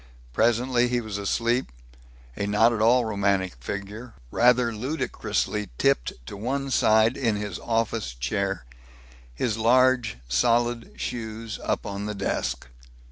[0.33, 1.71] Presently he was asleep,
[2.35, 8.15] a not at all romantic figure, rather ludicrously tipped to one side in his office
[8.15, 8.65] chair,
[9.35, 12.65] his large solid shoes up on the desk.